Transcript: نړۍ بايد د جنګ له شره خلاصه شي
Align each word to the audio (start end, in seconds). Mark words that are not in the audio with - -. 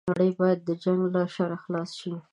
نړۍ 0.09 0.29
بايد 0.39 0.59
د 0.67 0.69
جنګ 0.83 1.01
له 1.13 1.21
شره 1.35 1.57
خلاصه 1.63 1.95
شي 1.99 2.13